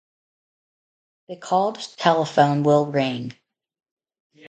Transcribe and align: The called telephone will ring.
The 1.29 1.35
called 1.37 1.75
telephone 1.99 2.63
will 2.63 2.87
ring. 2.87 3.33